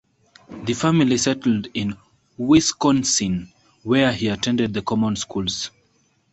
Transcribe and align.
The 0.63 0.73
family 0.73 1.15
settled 1.19 1.67
in 1.75 1.95
Wisconsin 2.35 3.51
where 3.83 4.11
he 4.11 4.29
attended 4.29 4.73
the 4.73 4.81
common 4.81 5.15
schools. 5.15 5.69